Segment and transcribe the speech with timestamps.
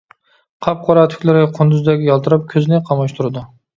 [0.67, 3.45] قاپقارا تۈكلىرى قۇندۇزدەك يالتىراپ كۆزنى قاماشتۇرىدۇ.